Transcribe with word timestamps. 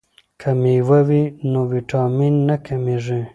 که 0.39 0.49
میوه 0.61 0.99
وي 1.07 1.23
نو 1.51 1.59
ویټامین 1.71 2.35
نه 2.47 2.55
کمیږي. 2.65 3.21